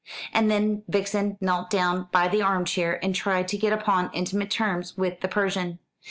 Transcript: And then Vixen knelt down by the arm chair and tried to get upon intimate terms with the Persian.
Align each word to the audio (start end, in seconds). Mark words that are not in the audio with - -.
And 0.33 0.49
then 0.49 0.81
Vixen 0.87 1.37
knelt 1.41 1.69
down 1.69 2.09
by 2.11 2.27
the 2.27 2.41
arm 2.41 2.65
chair 2.65 2.99
and 3.05 3.13
tried 3.13 3.47
to 3.49 3.55
get 3.59 3.71
upon 3.71 4.09
intimate 4.13 4.49
terms 4.49 4.97
with 4.97 5.21
the 5.21 5.27
Persian. 5.27 5.77